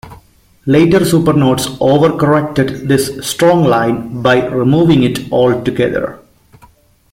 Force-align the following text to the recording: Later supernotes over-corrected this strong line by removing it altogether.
Later 0.65 1.01
supernotes 1.01 1.77
over-corrected 1.79 2.87
this 2.87 3.23
strong 3.23 3.63
line 3.65 4.23
by 4.23 4.47
removing 4.47 5.03
it 5.03 5.31
altogether. 5.31 6.17